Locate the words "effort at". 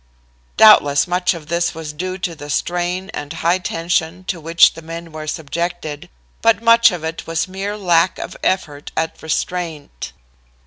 8.43-9.21